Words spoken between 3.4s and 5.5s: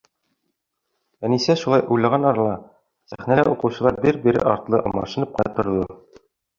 уҡыусылар бер-бер артлы алмашынып